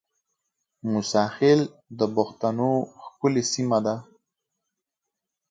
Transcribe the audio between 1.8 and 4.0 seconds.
د بښتنو ښکلې سیمه ده